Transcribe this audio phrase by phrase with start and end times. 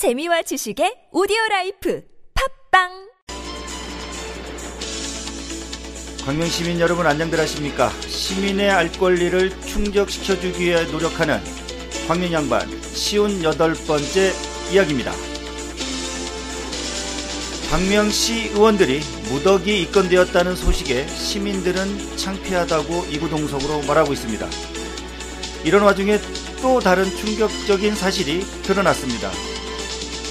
[0.00, 2.02] 재미와 지식의 오디오 라이프
[2.70, 2.88] 팟빵!
[6.24, 7.90] 광명 시민 여러분 안녕들 하십니까?
[8.08, 11.38] 시민의 알 권리를 충족시켜 주기 위해 노력하는
[12.08, 14.32] 광명 양반 쉰여덟 번째
[14.72, 15.12] 이야기입니다.
[17.70, 24.48] 광명시 의원들이 무더기 입건되었다는 소식에 시민들은 창피하다고 이구동성으로 말하고 있습니다.
[25.62, 26.18] 이런 와중에
[26.62, 29.30] 또 다른 충격적인 사실이 드러났습니다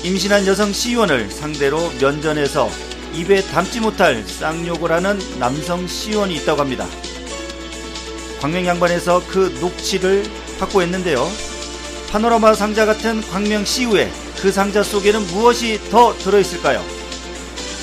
[0.03, 2.69] 임신한 여성 시의원을 상대로 면전에서
[3.13, 6.85] 입에 담지 못할 쌍욕을 하는 남성 시의원이 있다고 합니다.
[8.39, 10.23] 광명 양반에서 그 녹취를
[10.59, 11.27] 확보했는데요.
[12.11, 14.09] 파노라마 상자 같은 광명 시의회
[14.41, 16.81] 그 상자 속에는 무엇이 더 들어있을까요?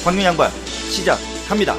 [0.03, 0.51] 광명 양반
[0.89, 1.77] 시작합니다.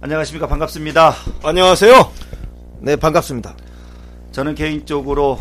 [0.00, 1.16] 안녕하십니까 반갑습니다.
[1.42, 2.12] 안녕하세요.
[2.80, 3.56] 네, 반갑습니다.
[4.32, 5.38] 저는 개인적으로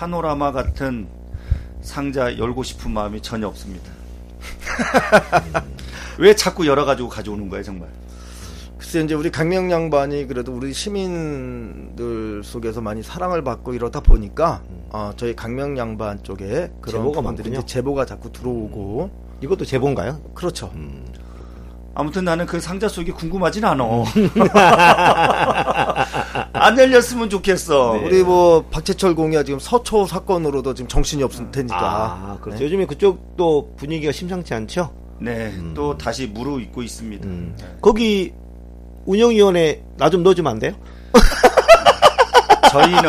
[0.00, 1.06] 파노라마 같은
[1.82, 3.92] 상자 열고 싶은 마음이 전혀 없습니다.
[6.18, 7.90] 왜 자꾸 열어가지고 가져오는 거예요, 정말?
[8.78, 15.12] 글쎄 이제 우리 강명 양반이 그래도 우리 시민들 속에서 많이 사랑을 받고 이러다 보니까 어,
[15.18, 17.34] 저희 강명 양반 쪽에 그런 제보가.
[17.38, 19.10] 이제 제보가 자꾸 들어오고
[19.42, 20.18] 이것도 제본가요?
[20.34, 20.72] 그렇죠.
[21.94, 23.84] 아무튼 나는 그 상자 속이 궁금하진 않아.
[26.52, 27.94] 안 열렸으면 좋겠어.
[27.94, 28.04] 네.
[28.06, 31.76] 우리 뭐 박재철 공이야 지금 서초 사건으로도 지금 정신이 없을 테니까.
[31.80, 32.58] 아, 그렇죠.
[32.58, 32.64] 네.
[32.64, 34.92] 요즘에 그쪽도 분위기가 심상치 않죠?
[35.20, 37.26] 네, 또 다시 무르익고 있습니다.
[37.26, 37.54] 음.
[37.58, 37.66] 네.
[37.80, 38.32] 거기
[39.06, 40.72] 운영위원회 나 좀 넣어주면 안 돼요?
[42.72, 43.00] 저희는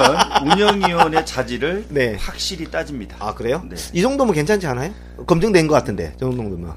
[0.43, 2.15] 운영위원회 자질을 네.
[2.19, 3.15] 확실히 따집니다.
[3.19, 3.61] 아, 그래요?
[3.69, 3.75] 네.
[3.93, 4.91] 이 정도면 괜찮지 않아요?
[5.27, 6.73] 검증된 것 같은데, 저 정도면.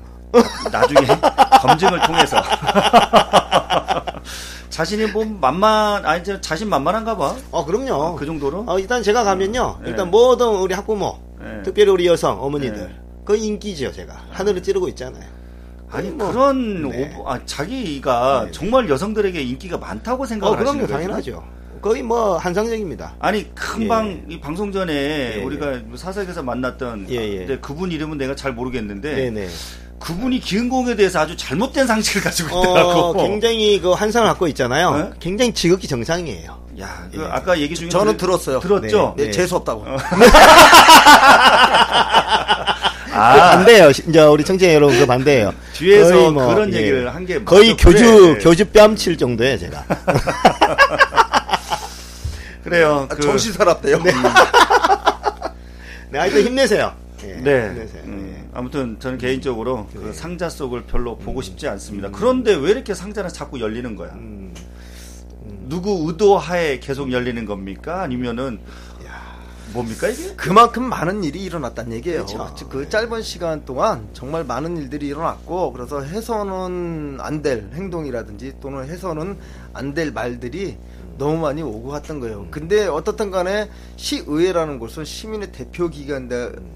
[0.72, 1.06] 나중에
[1.62, 2.42] 검증을 통해서
[4.74, 7.36] 자신이 뭐 만만 아니 저 자신 만만한가 봐.
[7.52, 8.16] 어, 그럼요.
[8.16, 8.64] 그 정도로?
[8.66, 9.78] 어, 일단 제가 가면요.
[9.84, 9.90] 네.
[9.90, 11.62] 일단 모든 우리 학부모, 네.
[11.62, 12.88] 특별히 우리 여성, 어머니들.
[12.88, 13.00] 네.
[13.24, 14.20] 그 인기죠, 제가.
[14.30, 15.22] 하늘을 찌르고 있잖아요.
[15.92, 17.14] 아니 뭐, 그런 네.
[17.16, 18.50] 오버- 아, 자기가 네.
[18.50, 20.70] 정말 여성들에게 인기가 많다고 어, 생각을 그럼요.
[20.82, 20.98] 하시는 거예요.
[21.06, 21.44] 당연하죠.
[21.80, 23.14] 거의 뭐, 한상적입니다.
[23.20, 27.38] 아니 금방 이 방송 전에 예, 우리가 뭐 사석에서 만났던 예, 예.
[27.40, 29.48] 근데 그분 이름은 내가 잘 모르겠는데 네네.
[30.04, 32.90] 그분이 기흥공에 대해서 아주 잘못된 상식을 가지고 있더라고.
[32.90, 34.96] 어, 굉장히 그 환상을 갖고 있잖아요.
[34.98, 35.10] 네?
[35.18, 36.62] 굉장히 지극히 정상이에요.
[36.80, 37.26] 야, 그 예.
[37.30, 38.60] 아까 얘기 중에 저는 들- 들었어요.
[38.60, 39.14] 들었죠?
[39.16, 39.30] 네, 네.
[39.30, 39.86] 재수 없다고.
[43.16, 43.90] 아, 반대예요.
[43.90, 45.54] 이제 우리 청취자 여러분 그 반대예요.
[45.72, 46.78] 뒤에서 뭐, 그런 예.
[46.78, 48.44] 얘기를 한게 거의 교주 그래.
[48.44, 49.84] 교주 뺨칠 정도예요, 제가.
[52.62, 53.06] 그래요.
[53.10, 54.02] 아, 그, 정신 사납대요.
[56.10, 56.92] 네, 하여튼 힘내세요.
[57.22, 57.68] 예, 네.
[57.68, 58.02] 힘내세요.
[58.04, 60.12] 음, 아무튼 저는 개인적으로 그 네.
[60.12, 62.10] 상자 속을 별로 보고 싶지 않습니다.
[62.12, 64.12] 그런데 왜 이렇게 상자는 자꾸 열리는 거야?
[64.12, 64.54] 음,
[65.68, 68.02] 누구 의도하에 계속 열리는 겁니까?
[68.02, 68.60] 아니면은
[69.72, 70.34] 뭡니까 이게?
[70.36, 72.26] 그만큼 많은 일이 일어났다는 얘기예요.
[72.26, 72.68] 그렇죠.
[72.68, 78.88] 그, 그 짧은 시간 동안 정말 많은 일들이 일어났고 그래서 해서는 안 될 행동이라든지 또는
[78.88, 79.36] 해서는
[79.72, 80.76] 안 될 말들이
[81.16, 82.46] 너무 많이 오고 갔던 거예요.
[82.50, 86.28] 근데 어떻든 간에 시의회라는 곳은 시민의 대표 기관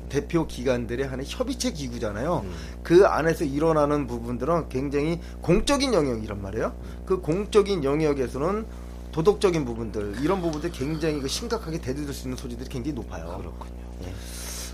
[0.08, 2.44] 대표 기관들의 하나의 협의체 기구잖아요.
[2.82, 6.74] 그 안에서 일어나는 부분들은 굉장히 공적인 영역이란 말이에요.
[7.06, 8.66] 그 공적인 영역에서는
[9.12, 13.38] 도덕적인 부분들 이런 부분들 굉장히 그 심각하게 대두될 수 있는 소지들이 굉장히 높아요.
[13.38, 13.88] 그렇군요.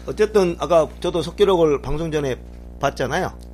[0.07, 2.39] 어쨌든 아까 저도 속기록을 방송 전에
[2.81, 3.54] 봤잖아요.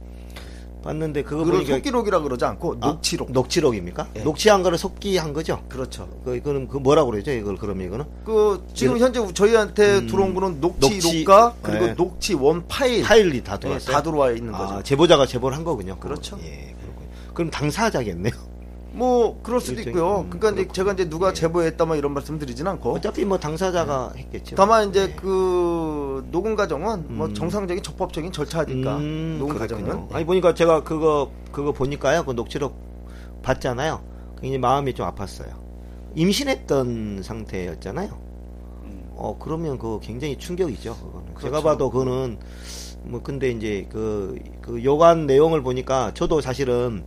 [0.82, 3.32] 봤는데 그거 그걸 보니까 속기록이라 그러지 않고 아, 녹취록.
[3.32, 4.08] 녹취록입니까?
[4.16, 4.20] 예.
[4.22, 5.62] 녹취한 거를 속기한 거죠?
[5.68, 6.08] 그렇죠.
[6.24, 7.32] 그 이거는 그 뭐라고 그러죠?
[7.32, 11.24] 이걸 그러면 이거는 그 지금 현재 저희한테 들어온 거는 녹취, 녹취,
[11.62, 11.94] 그리고 네.
[11.94, 13.92] 녹취 원 파일, 파일이 다 예, 들어왔어요.
[13.92, 14.74] 다 들어와 있는 거죠.
[14.74, 15.96] 아, 제보자가 제보를 한 거군요.
[15.98, 16.38] 그렇죠.
[16.42, 17.08] 예, 그렇군요.
[17.34, 18.50] 그럼 당사자겠네요.
[18.92, 20.20] 뭐 그럴 수도 일종의- 있고요.
[20.22, 24.12] 음, 그러니까 이제 제가 이제 누가 제보했다 뭐 이런 말씀 드리진 않고 어차피 뭐 당사자가
[24.16, 24.56] 했겠죠.
[24.56, 25.14] 다만 이제 예.
[25.14, 27.34] 그 녹음 과정은 뭐 음.
[27.34, 29.86] 정상적인 적법적인 절차니까 음, 녹음 그렇군요.
[29.86, 32.24] 과정은 아니 보니까 제가 그거 그거 보니까요.
[32.24, 32.74] 그 녹취록
[33.42, 34.00] 봤잖아요.
[34.40, 35.54] 굉장히 마음이 좀 아팠어요.
[36.16, 38.30] 임신했던 상태였잖아요.
[39.14, 40.96] 어 그러면 그거 굉장히 충격이죠.
[40.96, 41.26] 그거는.
[41.40, 41.62] 제가 그렇죠.
[41.62, 42.38] 봐도 그거는
[43.04, 47.04] 뭐 근데 이제 그, 그 요관 내용을 보니까 저도 사실은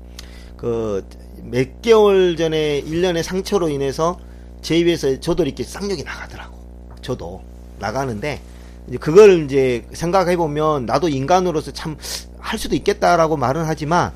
[0.58, 1.06] 그
[1.46, 4.20] 몇 개월 전에 일련의 상처로 인해서
[4.62, 6.58] 제 입에서 저도 이렇게 쌍욕이 나가더라고.
[7.02, 7.42] 저도
[7.80, 8.42] 나가는데
[8.88, 11.98] 이제 그걸 이제 생각해 보면 나도 인간으로서 참
[12.44, 14.12] 할 수도 있겠다라고 말은 하지만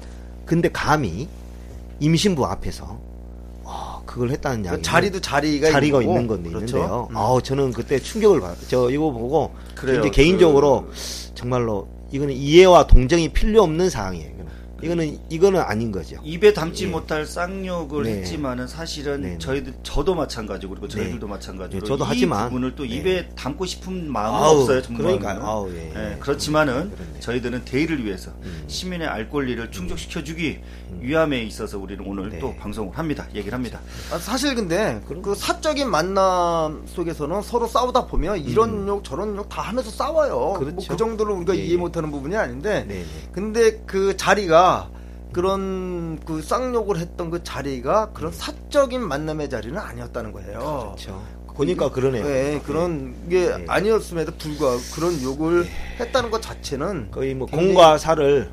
[0.45, 1.27] 근데 감히
[1.99, 2.99] 임신부 앞에서
[3.63, 6.77] 어, 그걸 했다는 그 양이 자리도 자리가 자리가 있고, 있는 건데 그렇죠.
[6.77, 7.07] 있는데요.
[7.09, 7.17] 음.
[7.17, 8.55] 아우 저는 그때 충격을 받.
[8.67, 10.01] 저 이거 보고 그래요.
[10.01, 10.87] 이제 개인적으로
[11.35, 14.36] 정말로 이거는 이해와 동정이 필요 없는 사항이에요.
[14.81, 15.05] 이거는.
[15.07, 16.17] 이거는 이거는 아닌 거죠.
[16.23, 16.87] 입에 담지 예.
[16.89, 18.11] 못할 쌍욕을 네.
[18.17, 19.37] 했지만은 사실은 네, 네.
[19.37, 21.31] 저희들 저도 마찬가지고 그리고 저희들도 네.
[21.31, 22.89] 마찬가지로 네, 저도 이 하지만 부분을 또 네.
[22.89, 25.41] 입에 담고 싶은 마음은 아우, 없어요 정말 그러니까요.
[25.43, 26.17] 아우, 예, 예.
[26.19, 27.19] 그렇지만은 그렇네.
[27.19, 28.63] 저희들은 대의를 위해서 음.
[28.67, 30.61] 시민의 알 권리를 충족시켜 주기
[30.99, 32.39] 위함에 있어서 우리는 오늘 네.
[32.39, 33.79] 또 방송을 합니다 얘기를 합니다
[34.11, 39.61] 아, 사실 근데 그 사적인 만남 속에서는 서로 싸우다 보면 이런 욕 저런 욕 다
[39.61, 40.55] 하면서 싸워요.
[40.55, 40.59] 음.
[40.59, 40.75] 그렇죠.
[40.75, 41.77] 뭐그 정도로 우리가 예, 이해 예.
[41.77, 43.05] 못하는 부분이 아닌데 네, 네.
[43.31, 44.76] 근데 그 자리가
[45.37, 50.95] 그런 그 쌍욕을 했던 그 자리가 그런 사적인 만남의 자리는 아니었다는 거예요.
[50.95, 51.23] 그렇죠.
[51.53, 52.23] 보니까 그러네요.
[52.23, 53.65] 네, 그런 게 네.
[53.67, 55.67] 아니었음에도 불구하고 그런 욕을
[55.99, 58.49] 했다는 것 자체는 거의 뭐 공과 사를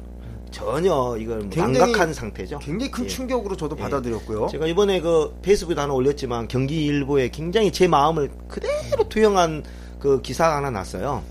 [0.50, 2.58] 전혀 이걸 뭐 망각한 상태죠.
[2.58, 3.08] 굉장히 큰 예.
[3.08, 3.82] 충격으로 저도 예.
[3.82, 4.48] 받아들였고요.
[4.48, 9.64] 제가 이번에 그 페이스북에 하나 올렸지만 경기일보에 굉장히 제 마음을 그대로 투영한
[9.98, 11.22] 그 기사가 하나 났어요.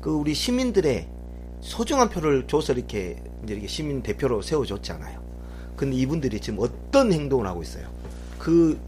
[0.00, 1.08] 그 우리 시민들의
[1.60, 5.20] 소중한 표를 줘서 이렇게 이제 이렇게 시민 대표로 세워줬잖아요.
[5.76, 7.86] 근데 이분들이 지금 어떤 행동을 하고 있어요?
[8.38, 8.78] 그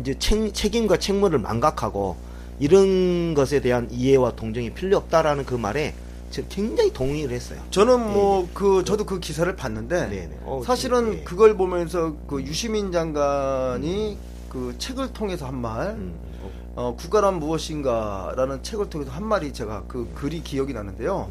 [0.00, 2.16] 이제 책, 책임과 책무를 망각하고
[2.58, 5.94] 이런 것에 대한 이해와 동정이 필요 없다라는 그 말에
[6.30, 7.60] 제가 굉장히 동의를 했어요.
[7.70, 10.38] 저는 뭐 그 저도 그 기사를 봤는데 네, 네.
[10.44, 11.24] 어, 사실은 예.
[11.24, 14.16] 그걸 보면서 그 유시민 장관이
[14.48, 19.84] 그 책을 통해서 한 말, 음, 어, 어, 국가란 무엇인가라는 책을 통해서 한 말이 제가
[19.88, 21.30] 그 글이 기억이 나는데요.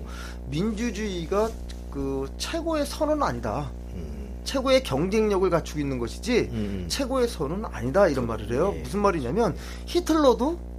[0.50, 1.50] 민주주의가
[1.92, 3.72] 그 최고의 선은 아니다.
[3.94, 6.86] 음, 최고의 경쟁력을 갖추고 있는 것이지 음.
[6.88, 8.74] 최고의 선은 아니다 이런 말을 해요.
[8.76, 8.80] 예.
[8.80, 9.56] 무슨 말이냐면
[9.86, 10.72] 히틀러도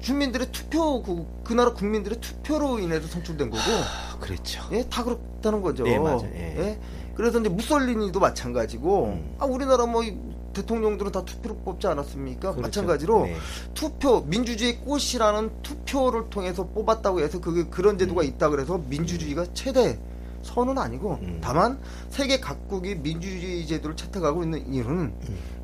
[0.00, 4.62] 주민들의 투표 그, 그 나라 국민들의 투표로 인해서 선출된 거고 아, 그렇죠.
[4.72, 5.84] 예, 다 그렇다는 거죠.
[5.84, 6.24] 네, 맞아요.
[6.34, 6.78] 예.
[7.14, 9.36] 그래서 이제 무솔리니도 마찬가지고, 음.
[9.38, 10.16] 아, 우리나라 뭐, 이
[10.52, 12.52] 대통령들은 다 투표로 뽑지 않았습니까?
[12.52, 12.60] 그렇죠.
[12.60, 13.36] 마찬가지로, 네.
[13.74, 19.98] 투표, 민주주의 꽃이라는 투표를 통해서 뽑았다고 해서 그게 그런 제도가 있다 그래서 민주주의가 최대
[20.42, 21.38] 선은 아니고, 음.
[21.42, 25.14] 다만, 세계 각국이 민주주의 제도를 채택하고 있는 이유는,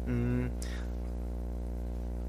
[0.09, 0.53] 음,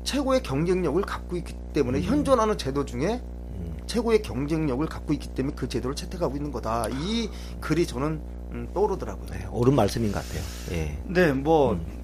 [0.04, 3.22] 최고의 경쟁력을 갖고 있기 때문에 현존하는 제도 중에
[3.56, 3.78] 음.
[3.88, 6.88] 최고의 경쟁력을 갖고 있기 때문에 그 제도를 채택하고 있는 거다.
[6.90, 8.22] 이 글이 저는
[8.52, 9.28] 음, 떠오르더라고요.
[9.32, 10.42] 네, 옳은 말씀인 것 같아요.
[10.72, 10.98] 예.
[11.06, 11.97] 네, 뭐 음.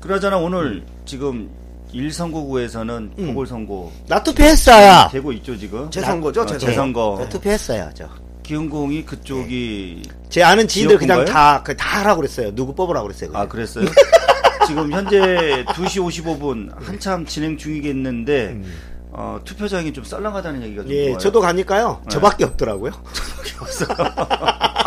[0.00, 1.50] 그러잖아 오늘 지금
[1.92, 3.26] 일선거구에서는 음.
[3.28, 5.08] 보궐선거 나 투표했어요.
[5.10, 5.90] 되고 있죠 지금.
[5.90, 6.66] 재선거죠, 어, 재선거.
[6.66, 7.18] 재선거.
[7.22, 8.08] 저 투표했어요, 저.
[8.42, 11.34] 기흥공이 그쪽이 제 아는 지인들 그냥 지역구인가요?
[11.34, 12.54] 다, 그다 하라고 그랬어요.
[12.54, 13.30] 누구 뽑으라고 그랬어요.
[13.30, 13.48] 아 그냥.
[13.48, 13.86] 그랬어요?
[14.66, 18.72] 지금 현재 2시 55분 한참 진행 중이겠는데 음.
[19.12, 21.18] 어, 투표장이 좀 썰렁하다는 얘기가 좀 예, 좋아요.
[21.18, 22.00] 저도 가니까요.
[22.04, 22.08] 네.
[22.10, 22.92] 저밖에 없더라고요.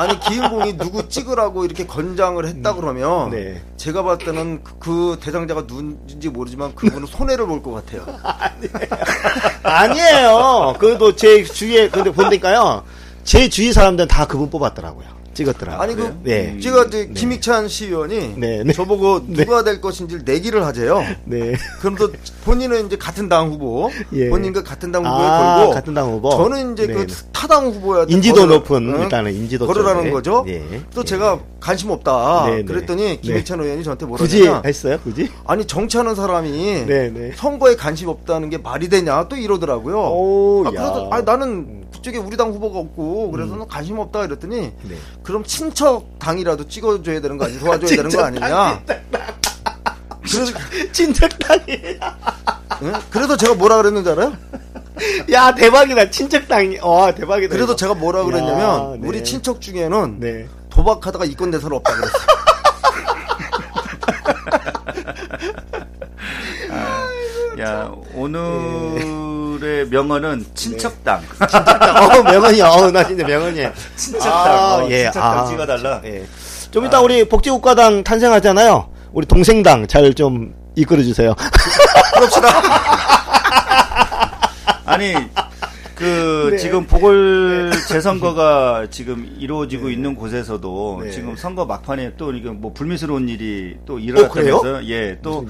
[0.03, 3.61] 아니 기인공이 누구 찍으라고 이렇게 건장을 했다 그러면 네.
[3.77, 8.05] 제가 봤을 때는 그, 그 대상자가 누군지 모르지만 그분은 손해를 볼 것 같아요.
[9.63, 10.75] 아니에요.
[10.79, 12.83] 그래도 제 주위에, 근데 보니까요.
[13.23, 15.07] 제 주위 사람들은 다 그분 뽑았더라고요.
[15.33, 15.81] 찍었더라고요.
[15.81, 16.15] 아니 그?
[16.23, 16.59] 네.
[16.59, 18.73] 제가 이제 김익찬 시의원이 네, 네.
[18.73, 21.03] 저보고 누가 될 것인지 내기를 하재요.
[21.25, 21.55] 네.
[21.79, 22.09] 그럼서
[22.43, 24.29] 본인은 이제 같은 당 후보, 예.
[24.29, 26.29] 본인과 같은 당 후보에 아, 걸고 같은 당 후보?
[26.31, 27.15] 저는 이제 네, 그 네.
[27.31, 28.05] 타당 후보야.
[28.07, 30.11] 인지도 높은, 일단은 인지도 걸으라는 쪽에.
[30.11, 30.43] 거죠.
[30.45, 30.81] 네.
[30.93, 31.05] 또 네.
[31.05, 32.45] 제가 관심 없다.
[32.47, 32.63] 네, 네.
[32.63, 34.97] 그랬더니 김익찬 의원이 저한테 뭐라 굳이 했어요?
[35.03, 35.29] 굳이?
[35.45, 37.31] 아니 정치하는 사람이 네, 네.
[37.35, 39.97] 선거에 관심 없다는 게 말이 되냐 또 이러더라고요.
[39.97, 40.71] 오, 아, 야.
[40.71, 44.95] 그래서 아 나는 그쪽에 우리 당 후보가 없고 그래서 는 관심 없다 이랬더니 네.
[45.23, 48.81] 그럼 친척 당이라도 찍어줘야 되는 거 아니 도와줘야 되는 거 아니냐.
[50.21, 50.53] 그래서
[50.91, 51.99] 친척 당이.
[52.81, 52.93] 응?
[53.09, 54.33] 그래서 제가 뭐라 그랬는지 알아요?
[55.31, 56.09] 야, 대박이다.
[56.11, 56.77] 친척 당이.
[56.79, 57.49] 와, 대박이다.
[57.49, 57.75] 그래서 이거.
[57.75, 59.07] 제가 뭐라 그랬냐면 야, 네.
[59.07, 60.47] 우리 친척 중에는 네.
[60.69, 62.13] 도박하다가 이권 대사는 없다 그랬어.
[67.61, 68.41] 야 오늘
[69.83, 71.21] 의 명언은 친척당.
[71.39, 72.67] 어, 명언이야.
[72.67, 73.73] 어, 나 진짜 명언이야.
[73.95, 74.79] 친척당.
[74.83, 76.01] 어, 친척당 찍어달라.
[76.05, 76.25] 예.
[76.71, 78.89] 좀 이따 우리 복지국가당 탄생하잖아요.
[79.11, 81.35] 우리 동생당 잘 좀 이끌어주세요.
[84.85, 85.13] 아니
[86.03, 86.57] 그 네.
[86.57, 91.11] 지금 보궐 재선거가 지금 이루어지고 있는 곳에서도 네.
[91.11, 94.09] 지금 선거 막판에 또 이게 뭐 불미스러운 일이 또 그래요?
[94.09, 95.45] 일어났다면서 예 또?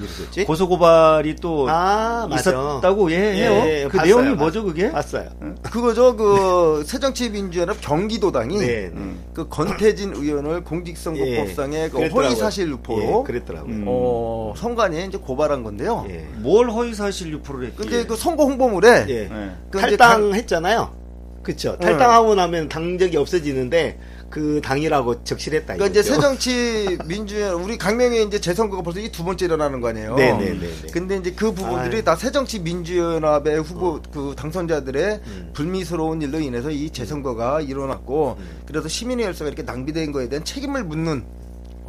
[0.46, 2.28] 고소 고발이 또 아.
[2.32, 3.62] 있었다고 예, 해요.
[3.66, 4.36] 예, 그 봤어요, 내용이.
[4.36, 4.92] 뭐죠 그게?
[4.92, 5.28] 봤어요.
[5.62, 8.66] 그거죠 그 새정치민주연합 경기도당이 네.
[8.66, 8.90] 네.
[8.94, 9.24] 음.
[9.34, 12.26] 그 건태진 의원을 공직선거법상의 그 그랬더라고요.
[12.26, 13.72] 허위 사실 유포로 예, 그랬더라고요.
[13.74, 13.84] 음.
[13.88, 16.06] 어, 선관위에 이제 고발한 건데요.
[16.08, 16.24] 예.
[16.36, 17.76] 뭘 허위 사실 유포를 했지?
[17.76, 19.14] 근데 그 선거 홍보물에 예.
[19.24, 19.50] 예.
[19.70, 21.04] 그 이제 당- 탈당했잖아요.
[21.42, 21.76] 그쵸.
[21.78, 23.98] 탈당하고 나면 당적이 없어지는데
[24.30, 25.74] 그 당이라고 적실했다.
[25.74, 26.02] 그러니까 이제.
[26.02, 30.16] 새정치 민주연 우리 강명의 이제 재선거가 벌써 이 두 번째 일어나는 거 아니에요.
[30.16, 30.90] 네, 네, 네, 네.
[30.92, 32.00] 근데 이제 그 부분들이 아유.
[32.00, 32.04] 어.
[32.04, 35.50] 다 새정치 민주연합의 후보 그 당선자들의 음.
[35.52, 38.44] 불미스러운 일로 인해서 이 재선거가 일어났고 음.
[38.66, 41.24] 그래서 시민의 열쇠가 이렇게 낭비된 거에 대한 책임을 묻는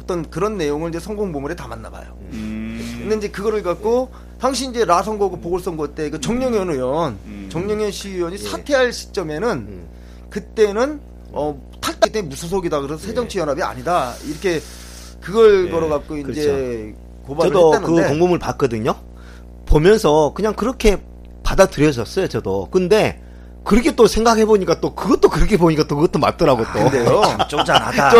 [0.00, 2.16] 어떤 그런 내용을 이제 선공보물에 담았나 봐요.
[2.32, 2.98] 음.
[3.00, 7.35] 근데 이제 그거를 갖고 당시 이제 라선거고 보궐선거 때 그 정영현 의원, 음.
[7.60, 8.38] 정영현 시의원이 예.
[8.38, 9.88] 사퇴할 시점에는 음.
[10.30, 11.00] 그때는
[11.32, 14.60] 어 탈당 때 무소속이다 그래서 새정치연합이 아니다 이렇게
[15.20, 16.94] 그걸 예, 걸어갖고 이제
[17.26, 18.94] 고발을 저도 했다는데 그 공고문을 봤거든요.
[19.66, 21.02] 보면서 그냥 그렇게
[21.42, 22.68] 받아들여졌어요, 저도.
[22.70, 23.20] 근데
[23.64, 26.84] 그렇게 또 생각해 보니까 또 그것도 그렇게 보니까 또 그것도 맞더라고 또.
[26.84, 27.22] 근데요.
[27.36, 28.10] 참 쪼잔하다.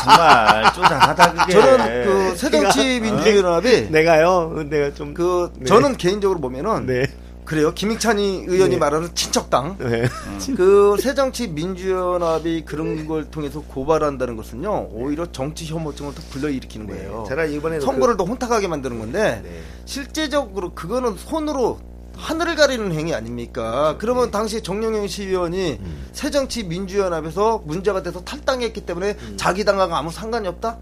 [0.00, 1.52] 정말 쪼잔하다 그게.
[1.52, 4.64] 저는 그 새정치 민주연합이 내가요.
[4.70, 5.64] 내가 좀그 네.
[5.66, 7.06] 저는 개인적으로 보면은 네.
[7.46, 8.76] 그래요 김익찬이 의원이 네.
[8.76, 10.08] 말하는 친척당 네.
[10.56, 17.24] 그 새정치 민주연합이 그런 걸 통해서 고발한다는 것은요 오히려 정치 혐오증을 더 불러일으키는 거예요.
[17.28, 19.62] 제가 이번에 선거를 더 혼탁하게 만드는 건데 네.
[19.84, 21.78] 실제적으로 그거는 손으로
[22.16, 23.96] 하늘을 가리는 행위 아닙니까?
[23.98, 26.06] 그러면 당시 정영영 시의원이 음.
[26.12, 29.34] 새정치 민주연합에서 문제가 돼서 탈당했기 때문에 음.
[29.36, 30.78] 자기 당하고 아무 상관이 없다?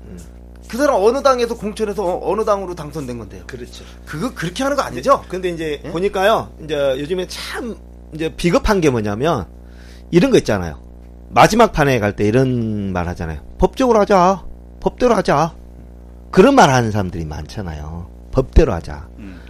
[0.75, 3.45] 그 사람 어느 당에서 공천해서 어- 어느 당으로 당선된 건데요?
[3.47, 3.85] 그렇죠.
[4.05, 5.23] 그거 그렇게 하는 거 아니죠?
[5.29, 5.89] 근데 이제 예?
[5.91, 6.49] 보니까요.
[6.65, 7.77] 이제 요즘에 참
[8.13, 9.47] 이제 비겁한 게 뭐냐면
[10.11, 10.81] 이런 거 있잖아요.
[11.31, 13.41] 마지막 판에 갈 때 이런 말 하잖아요.
[13.59, 14.45] 법적으로 하자.
[14.81, 15.55] 법대로 하자.
[16.33, 18.11] 그런 말 하는 사람들이 많잖아요.
[18.33, 19.07] 법대로 하자.
[19.19, 19.41] 음.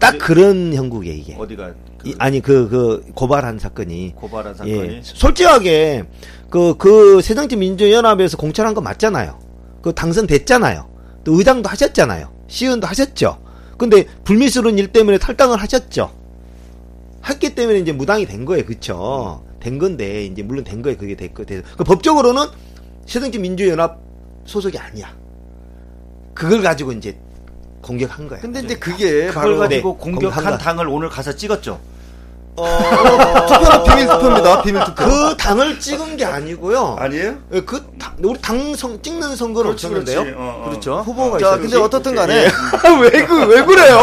[0.00, 1.36] 딱 근데- 그런 형국에 이게.
[1.38, 5.00] 어디가 그 이- 아니 그 그 고발한 사건이 고발한 사건이 예.
[5.02, 6.04] 솔직하게
[6.48, 9.38] 그 그 새정치 민주연합에서 공천한 거 맞잖아요.
[9.84, 10.88] 그 당선됐잖아요.
[11.24, 12.32] 또 의장도 하셨잖아요.
[12.48, 13.38] 시의원도 하셨죠.
[13.76, 16.10] 근데 불미스러운 일 때문에 탈당을 하셨죠.
[17.28, 18.64] 했기 때문에 이제 무당이 된 거예요.
[18.64, 19.44] 그쵸?
[19.60, 20.96] 된 건데 이제 물론 된 거예요.
[20.96, 21.60] 그게 됐고 돼.
[21.76, 22.46] 그 법적으로는
[23.04, 24.00] 새정치 민주연합
[24.46, 25.14] 소속이 아니야.
[26.32, 27.18] 그걸 가지고 이제
[27.82, 28.40] 공격한 거야.
[28.40, 31.78] 근데 이제 그게 그걸 바로 가지고 네, 공격한 당을 오늘 가서 찍었죠.
[32.56, 34.62] 투표는 비밀 투표입니다.
[34.62, 35.04] 비밀 투표.
[35.04, 36.96] 그 당을 찍은 게 아니고요.
[36.98, 37.36] 아니에요?
[37.52, 40.20] 예, 그 당, 우리 당 선, 찍는 선거는 없었는데요.
[40.36, 40.68] 어, 어.
[40.68, 41.00] 그렇죠.
[41.00, 41.60] 후보가 자, 있어요.
[41.60, 42.44] 근데 어떻든 간에
[43.02, 43.98] 왜, 그, 왜 그래요?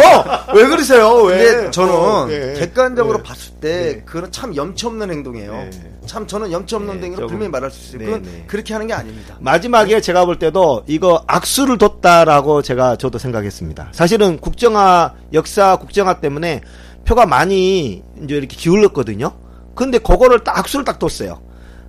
[0.54, 1.14] 왜 그러세요?
[1.24, 1.46] 왜?
[1.46, 2.56] 근데 저는 어, 예.
[2.60, 3.24] 객관적으로 네.
[3.24, 4.04] 봤을 때 네.
[4.06, 5.52] 그건 참 염치 없는 행동이에요.
[5.52, 5.70] 네.
[6.06, 8.00] 참 저는 염치 없는 네, 행동이라고 분명히 말할 수 있어요.
[8.00, 8.44] 네, 그건 네.
[8.48, 9.36] 그렇게 하는 게 아닙니다.
[9.40, 13.90] 마지막에 제가 볼 때도 이거 악수를 뒀다라고 제가 저도 생각했습니다.
[13.94, 16.62] 사실은 국정화, 역사 국정화 때문에
[17.06, 19.32] 표가 많이 이제 이렇게 기울었거든요.
[19.76, 21.42] 근데 그거를 딱 악수를 딱 뒀어요.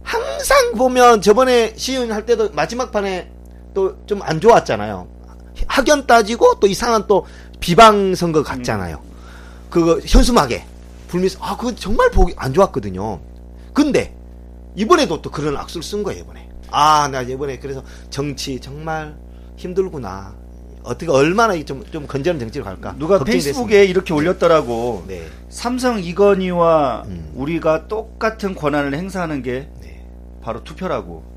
[0.03, 3.31] 항상 보면 저번에 시윤 할 때도 마지막 판에
[3.75, 5.09] 또 좀 안 좋았잖아요.
[5.67, 7.25] 학연 따지고 또 이상한 또
[7.61, 9.01] 비방 선거 갔잖아요.
[9.71, 10.65] 그거 현수막에
[11.09, 13.21] 불미스 아 그거 정말 보기 안 좋았거든요.
[13.73, 14.15] 근데
[14.75, 16.49] 이번에도 또 그런 악수를 쓴 거예요 이번에.
[16.71, 19.15] 아 나 이번에 그래서 정치 정말
[19.57, 20.35] 힘들구나.
[20.83, 22.95] 어떻게 얼마나 좀 좀 건전한 정치로 갈까?
[22.99, 25.05] 누가 페이스북에 이렇게 올렸더라고.
[25.07, 25.25] 됐습니다.
[25.25, 25.31] 네.
[25.49, 27.31] 삼성 이건희와 음.
[27.35, 30.05] 우리가 똑같은 권한을 행사하는 게 네.
[30.43, 31.31] 바로 투표라고.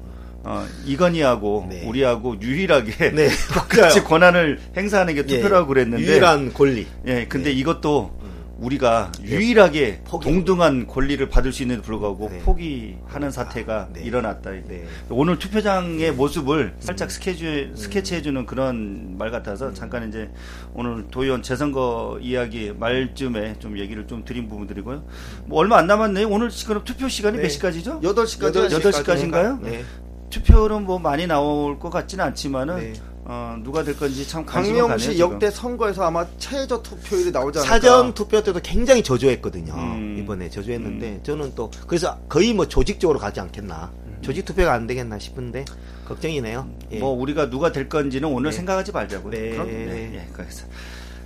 [0.48, 1.84] 어, 이건희하고 네.
[1.88, 3.30] 우리하고 유일하게 네.
[3.54, 6.86] 똑같이 권한을 행사하는 게 투표라고 그랬는데 유일한 권리.
[7.08, 7.56] 예, 근데 네.
[7.56, 8.25] 이것도 음.
[8.60, 10.26] 우리가 유일하게 포기.
[10.30, 12.40] 동등한 권리를 받을 수 있는데 불구하고 네.
[12.40, 14.04] 포기하는 사태가 네.
[14.04, 14.52] 일어났다.
[14.52, 14.86] 네.
[15.10, 20.30] 오늘 투표장의 모습을 살짝 스케줄 스케치해주는 그런 말 같아서 잠깐 이제
[20.74, 25.06] 오늘 도의원 재선거 이야기 말쯤에 좀 얘기를 좀 드린 부분들이고요.
[25.46, 26.30] 뭐 얼마 안 남았네요.
[26.30, 27.44] 오늘 지금 투표 시간이 네.
[27.44, 28.02] 몇 시까지죠?
[28.02, 29.60] 8시까지 여덟 시까지인가요?
[29.62, 29.84] 네.
[30.30, 32.94] 투표는 뭐 많이 나올 것 같지는 않지만은 네.
[33.28, 34.98] 어, 누가 될 건지 참 관심이 강명 가네요.
[35.00, 35.32] 씨 지금.
[35.34, 37.74] 역대 선거에서 아마 최저 투표율이 나오지 않을까.
[37.74, 39.74] 사전 투표 때도 굉장히 저조했거든요.
[39.74, 40.18] 음.
[40.20, 43.92] 이번에 저조했는데 저는 또 그래서 거의 뭐 조직적으로 가지 않겠나.
[44.22, 45.66] 조직 투표가 안 되겠나 싶은데
[46.08, 46.68] 걱정이네요.
[46.92, 47.00] 예.
[47.00, 48.58] 뭐 우리가 누가 될 건지는 오늘 네.
[48.58, 49.32] 생각하지 말자고요.
[49.32, 49.50] 네.
[49.52, 49.68] 그럼?
[49.68, 50.12] 네.
[50.16, 50.66] 예, 그래서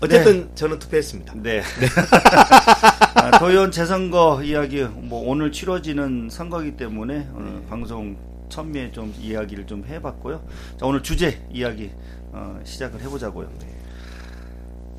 [0.01, 1.33] 어쨌든 저는 투표했습니다.
[1.37, 1.61] 네.
[3.15, 8.17] 아, 도의원 재선거 이야기 뭐 오늘 치러지는 선거이기 때문에 오늘 방송
[8.49, 10.43] 천미에 좀 이야기를 좀 해봤고요.
[10.77, 11.91] 자 오늘 주제 이야기
[12.31, 13.49] 어, 시작을 해보자고요.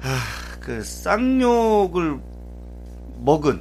[0.03, 0.19] 아,
[0.61, 2.21] 그 쌍욕을
[3.19, 3.61] 먹은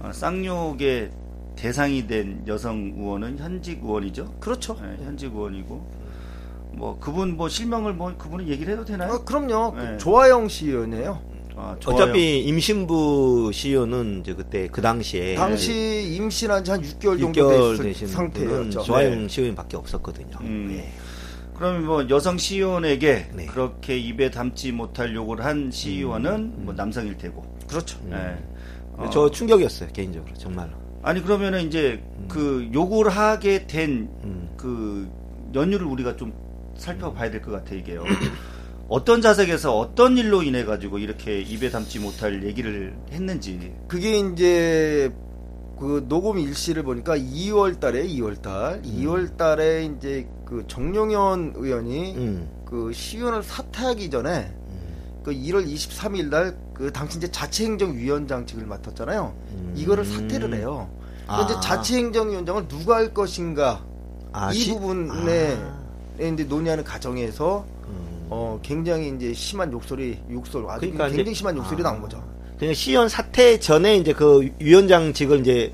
[0.00, 1.10] 어, 쌍욕의
[1.56, 4.36] 대상이 된 여성 의원은 현직 의원이죠.
[4.40, 4.78] 그렇죠.
[4.80, 6.00] 네, 현직 의원이고
[6.72, 9.12] 뭐 그분 뭐 실명을 뭐 그분은 얘기를 해도 되나요?
[9.12, 9.72] 어, 그럼요.
[9.72, 9.98] 그 네.
[9.98, 11.29] 조아영 시의원이에요.
[11.60, 11.76] 아.
[11.86, 17.84] 어차피 임신부 시효는 이제 그때 그 당시에 당시 임신한 지 한 6개월 정도 6개월 됐을
[17.84, 18.82] 되신 상태였죠.
[18.82, 20.36] 조아영 시효인밖에 없었거든요.
[20.40, 20.74] 음.
[20.78, 20.90] 예.
[21.54, 23.46] 그러면 뭐 여성 시의원에게 네.
[23.46, 27.44] 그렇게 입에 담지 못할 욕을 한 시의원은 뭐 남성일 테고.
[27.68, 27.98] 그렇죠.
[28.12, 28.38] 예.
[28.96, 30.72] 어, 저 충격이었어요 개인적으로 정말로.
[31.02, 34.48] 아니 그러면은 이제 그 요구를 하게 된 음.
[34.56, 35.08] 그
[35.54, 36.32] 연유를 우리가 좀
[36.76, 38.04] 살펴봐야 될 것 같아 이게요.
[38.90, 43.72] 어떤 자석에서 어떤 일로 인해 가지고 이렇게 입에 담지 못할 얘기를 했는지.
[43.86, 45.12] 그게 이제
[45.78, 52.48] 그 녹음 일시를 보니까 2월 달에 2월 달, 2월 달에 이제 그 정용현 의원이 음.
[52.66, 54.52] 그 시의원을 사퇴하기 전에
[55.22, 59.34] 그 1월 23일 날 그 당시 이제 자치행정위원장직을 맡았잖아요.
[59.52, 59.74] 음.
[59.76, 60.88] 이거를 사퇴를 해요.
[61.26, 61.44] 아.
[61.44, 63.84] 그런데 자치행정위원장을 누가 할 것인가
[64.32, 65.78] 아, 이 시- 부분에 아.
[66.22, 67.79] 이제 논의하는 과정에서 음.
[68.30, 71.84] 어 굉장히 이제 심한 욕설이 욕설 아주 그러니까 굉장히 이제- 심한 욕설이 아.
[71.90, 72.22] 나온 거죠.
[72.58, 75.72] 그냥 시연 사퇴 전에 이제 그 위원장직을 이제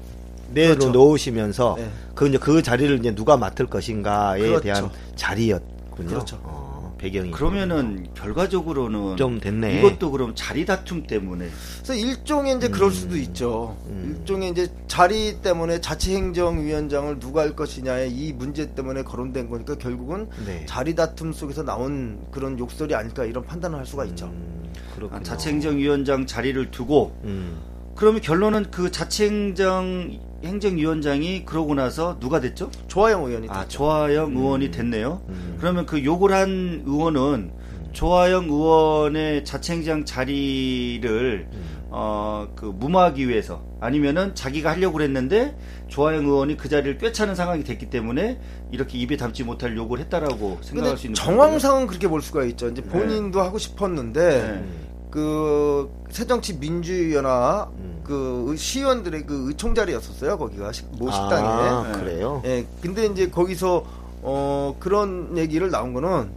[0.55, 0.87] 그렇죠.
[0.87, 1.91] 내놓으시면서 네.
[2.15, 4.61] 그 이제 그 자리를 이제 누가 맡을 것인가에 그렇죠.
[4.63, 6.09] 대한 자리였군요.
[6.09, 6.39] 그렇죠.
[6.45, 6.56] 어,
[6.99, 9.79] 배경이 그러면은 결과적으로는 좀 됐네.
[9.79, 11.49] 이것도 그럼 자리 다툼 때문에
[11.83, 13.77] 그래서 일종의 이제 그럴 수도 있죠.
[13.87, 14.17] 음.
[14.19, 20.65] 일종의 이제 자리 때문에 자치행정위원장을 누가 할 것이냐의 이 문제 때문에 거론된 거니까 결국은 네.
[20.67, 24.27] 자리 다툼 속에서 나온 그런 욕설이 아닐까 이런 판단을 할 수가 있죠.
[24.27, 24.73] 음.
[25.11, 27.61] 아, 자치행정위원장 자리를 두고 음.
[27.95, 32.71] 그러면 결론은 그 자치행정 행정위원장이 그러고 나서 누가 됐죠?
[32.89, 33.69] 조하영 의원이 아 됐죠.
[33.79, 35.23] 조하영 의원이 됐네요.
[35.29, 35.57] 음.
[35.59, 37.53] 그러면 그 욕을 한 의원은
[37.93, 41.77] 조하영 의원의 자치행장 자리를 음.
[41.89, 45.57] 어그 무마하기 위해서 아니면은 자기가 하려고 그랬는데
[45.89, 48.39] 조하영 의원이 그 자리를 꿰차는 상황이 됐기 때문에
[48.71, 52.69] 이렇게 입에 담지 못할 욕을 했다라고 생각할 수 있는 정황상은 그렇게 볼 수가 있죠.
[52.69, 54.65] 이제 본인도 하고 싶었는데 네.
[55.07, 55.11] 음.
[55.11, 58.01] 그 새정치 민주연합 음.
[58.05, 60.39] 그 시의원들의 그 의총 자리였었어요.
[60.39, 61.47] 거기가 식- 모 식당에.
[61.47, 61.99] 아, 네.
[62.01, 62.43] 그래요?
[62.45, 63.85] 예, 근데 이제 거기서
[64.23, 66.31] 어 그런 얘기를 나온 거는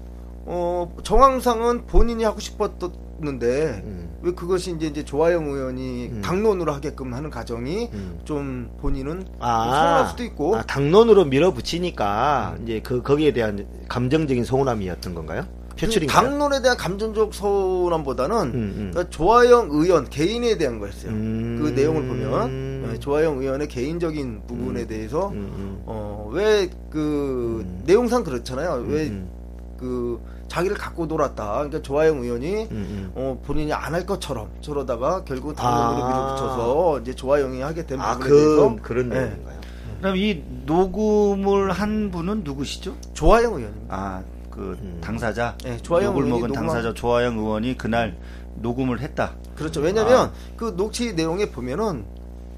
[0.45, 4.09] 어 정황상은 본인이 하고 싶었는데 음.
[4.21, 6.21] 왜 그것이 이제 이제 조하영 의원이 음.
[6.21, 8.19] 당론으로 하게끔 하는 과정이 음.
[8.25, 15.15] 좀 본인은 아, 서운할 수도 있고 아, 당론으로 밀어붙이니까 이제 그 거기에 대한 감정적인 서운함이었던
[15.15, 15.43] 건가요?
[15.79, 16.21] 그 표출인가요?
[16.29, 18.89] 당론에 대한 감정적 서운함보다는 음, 음.
[18.91, 21.11] 그러니까 조하영 의원 개인에 대한 거였어요.
[21.11, 21.59] 음.
[21.61, 25.83] 그 내용을 보면 예, 조하영 의원의 개인적인 부분에 대해서 음, 음.
[25.85, 27.83] 어왜그 음.
[27.85, 28.85] 내용상 그렇잖아요.
[28.87, 29.29] 왜 음,
[29.77, 30.19] 그
[30.49, 31.53] 자기를 갖고 놀았다.
[31.53, 33.11] 그러니까 조하영 의원이 음, 음.
[33.15, 36.07] 어, 본인이 안 할 것처럼 저러다가 결국 당론으로 아.
[36.07, 39.15] 밀어붙여서 이제 조하영이 하게 된 아, 부분에 대해서 그, 그런 네.
[39.21, 39.59] 내용인가요?
[40.01, 42.95] 그럼 이 녹음을 한 분은 누구시죠?
[43.13, 43.95] 조하영 의원입니다.
[43.95, 44.23] 아,
[44.59, 44.99] 그 음.
[45.01, 48.17] 당사자 네, 조하영 욕을 의원이 먹은 녹음한- 당사자 조하영 의원이 그날
[48.55, 49.35] 녹음을 했다.
[49.55, 49.79] 그렇죠.
[49.79, 50.31] 왜냐면 아.
[50.57, 52.03] 그 녹취 내용에 보면은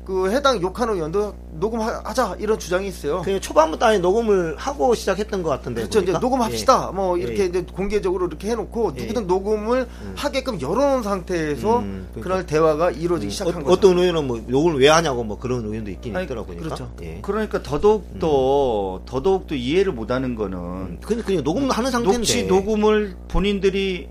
[0.04, 3.22] 그 해당 욕하는 의원도 녹음하자 이런 주장이 있어요.
[3.22, 5.82] 그냥 초반부터 아예 녹음을 하고 시작했던 것 같은데.
[5.82, 6.00] 그렇죠.
[6.00, 6.20] 이제 보니까?
[6.20, 6.92] 녹음합시다.
[6.92, 7.46] 뭐 예, 이렇게 예.
[7.48, 9.26] 이제 공개적으로 이렇게 해놓고 예, 누구든 예.
[9.26, 10.14] 녹음을 음.
[10.16, 12.30] 하게끔 열어놓은 상태에서 음, 그러니까.
[12.30, 12.98] 그날 대화가 예.
[12.98, 13.74] 이루어지기 시작한 어, 거죠.
[13.74, 16.58] 어떤 의원은 뭐 욕을 왜 하냐고 뭐 그런 의원도 있긴 아니, 있더라고요.
[16.58, 16.92] 그렇죠.
[17.02, 17.20] 예.
[17.22, 22.18] 그러니까 더더욱 더 더더욱 더 이해를 못하는 거는 음, 그냥, 그냥 녹음하는 상태인데.
[22.18, 24.08] 녹취 녹음을 본인들이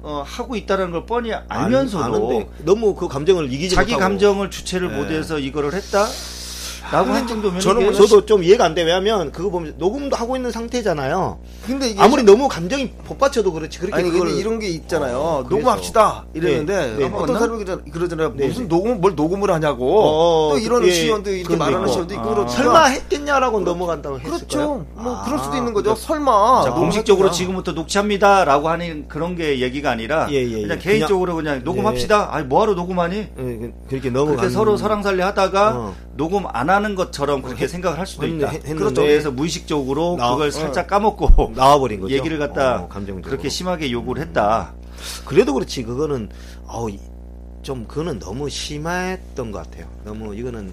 [0.00, 4.08] 어, 하고 있다는 걸 뻔히 알면서도 아, 아는데 너무 그 감정을 이기지 자기 못하고.
[4.08, 4.96] 감정을 주체를 네.
[4.96, 6.06] 못해서 이거를 했다.
[6.90, 8.82] 라고 한 정도면 저는 저도 좀 이해가 안 돼.
[8.82, 11.38] 왜냐면 그거 보면 녹음도 하고 있는 상태잖아요.
[11.66, 13.78] 근데 아무리 너무 감정이 복받쳐도 그렇지.
[13.78, 15.18] 그렇게 아니 그걸 이런 게 있잖아요.
[15.18, 15.46] 어.
[15.48, 17.38] 녹음합시다 이랬는데 네, 네, 어떤?
[17.38, 18.32] 사람이 그러- 그러잖아요.
[18.36, 18.68] 네, 무슨 네.
[18.68, 20.00] 녹음 뭘 녹음을 하냐고.
[20.00, 21.88] 어, 또 이런 예, 시의원도 이렇게 말하는 있고.
[21.88, 22.34] 시의원도 있고 아.
[22.34, 22.52] 그렇죠.
[22.56, 24.38] 설마 했겠냐라고 넘어간다고 했을까요?
[24.38, 24.86] 그렇죠.
[24.94, 25.94] 뭐 아, 그럴 수도 있는 거죠.
[25.94, 27.30] 그러니까 설마 자, 공식적으로.
[27.30, 30.62] 지금부터 녹취합니다라고 하는 그런 게 얘기가 아니라 예, 예, 예.
[30.62, 32.30] 그냥 개인적으로 그냥, 녹음합시다.
[32.34, 33.16] 아니 뭐하러 녹음하니?
[33.18, 35.94] 예, 그- 그렇게 그렇게 서로 설랑설레 하다가 어.
[36.16, 38.48] 녹음 안 하는 것처럼 그렇게 생각을 할 수도 있다.
[38.50, 39.02] 했- 그렇죠.
[39.02, 40.50] 그래서 무의식적으로 나- 그걸 어.
[40.50, 42.14] 살짝 까먹고 나와버린 거죠.
[42.14, 43.22] 얘기를 갖다 어, 감정적으로.
[43.22, 44.74] 그렇게 심하게 요구를 했다.
[45.24, 46.28] 그래도 그렇지 그거는
[46.66, 47.00] 어우 이-
[47.62, 49.86] 좀 그거는 너무 심했던 것 같아요.
[50.04, 50.72] 너무 이거는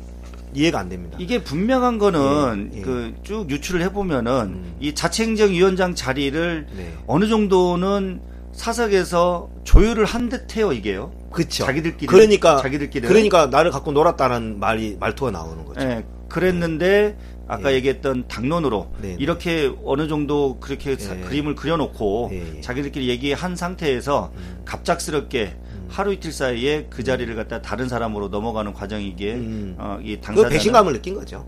[0.54, 1.18] 이해가 안 됩니다.
[1.20, 2.82] 이게 분명한 거는 예, 예.
[2.82, 4.76] 그쭉 유출을 해보면은 음.
[4.80, 6.94] 이 자치행정위원장 자리를 네.
[7.08, 8.22] 어느 정도는
[8.54, 11.12] 사석에서 조율을 한 듯해요 이게요.
[11.36, 11.66] 그렇죠.
[11.66, 15.82] 자기들끼리 그러니까 자기들끼리 그러니까 나를 갖고 놀았다는 말이 말투가 나오는 거죠.
[15.82, 17.18] 예, 그랬는데
[17.48, 17.76] 아까 예.
[17.76, 19.16] 얘기했던 당론으로 네, 네.
[19.20, 21.20] 이렇게 어느 정도 그렇게 사- 예.
[21.22, 22.62] 그림을 그려놓고 예, 예.
[22.62, 24.62] 자기들끼리 얘기한 상태에서 음.
[24.66, 25.58] 갑작스럽게
[25.90, 29.76] 하루 이틀 사이에 그 자리를 갖다 다른 사람으로 넘어가는 과정이 이게 음.
[29.78, 31.46] 어, 이그 당사자 배신감을 느낀 거죠.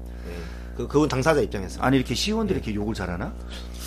[0.77, 0.83] 예.
[0.83, 3.33] 그 그건 당사자 입장에서 아니 이렇게 시의원들이 이렇게 욕을 잘하나?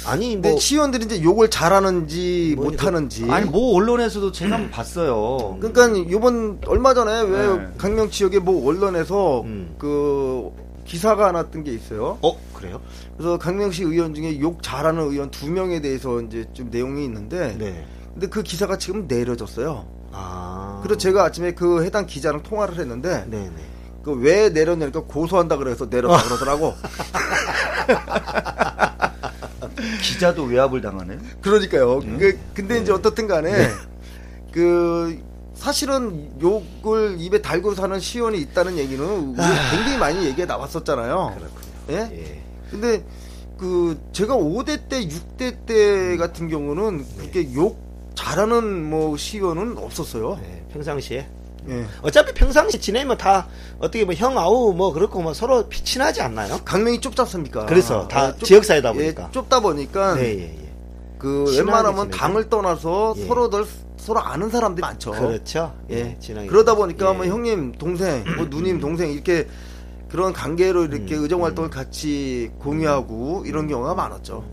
[0.07, 3.31] 아니 근데 뭐 시의원들이 이제 욕을 잘하는지 뭐 못하는지.
[3.31, 5.59] 아니 뭐 언론에서도 제가 한번 봤어요.
[5.61, 7.69] 그러니까 요번 얼마 전에 왜 네.
[7.77, 9.75] 강명 지역의 뭐 언론에서 음.
[9.79, 10.51] 그
[10.85, 12.19] 기사가 났던 게 있어요.
[12.23, 12.81] 어 그래요?
[13.17, 17.87] 그래서 강명시 의원 중에 욕 잘하는 의원 두 명에 대해서 이제 좀 내용이 있는데, 네.
[18.13, 19.87] 근데 그 기사가 지금 내려졌어요.
[20.13, 20.81] 아.
[20.83, 23.51] 그래서 제가 아침에 그 해당 기자랑 통화를 했는데, 네네.
[24.03, 26.75] 그 왜 내려내니까 고소한다 그래서 내렸다 그러더라고.
[30.03, 31.19] 기자도 외압을 당하네요.
[31.41, 32.01] 그러니까요.
[32.01, 33.69] 그, 근데 이제 어떻든 간에
[34.53, 35.19] 그
[35.55, 39.37] 사실은 욕을 입에 달고 사는 시원이 있다는 얘기는 우리
[39.71, 41.37] 굉장히 많이 얘기가 나왔었잖아요.
[41.91, 41.97] 예?
[42.13, 42.43] 예.
[42.71, 43.05] 근데
[43.59, 47.79] 그 제가 5대 때, 6대 때 같은 경우는 그렇게 욕
[48.15, 50.39] 잘하는 뭐 시원은 없었어요.
[50.43, 51.27] 예, 평상시에
[51.69, 51.85] 예.
[52.03, 53.47] 어차피 평상시 지내면 다
[53.79, 56.59] 어떻게 뭐 형 아우 뭐 그렇고 뭐 서로 친하지 않나요?
[56.65, 57.67] 강명이 좁잡습니까?
[57.67, 59.25] 그래서 다 예, 좁- 지역 사회다 보니까.
[59.29, 60.73] 예, 좁다 보니까 네, 예, 예.
[61.19, 62.11] 그 웬만하면.
[62.11, 63.27] 당을 떠나서 예.
[63.27, 63.67] 서로들
[63.99, 65.11] 서로 아는 사람들이 많죠.
[65.13, 65.75] 그렇죠.
[65.91, 65.97] 예.
[65.97, 66.47] 예, 친하게.
[66.49, 67.17] 그러다 보니까 예.
[67.17, 69.47] 뭐 형님, 동생, 뭐 누님, 동생 이렇게
[70.09, 74.45] 그런 관계로 이렇게 음, 의정 활동을 같이 공유하고 이런 경우가 많았죠.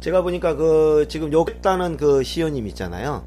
[0.00, 3.24] 제가 보니까 그 지금 욕했다는 그 시연님 있잖아요.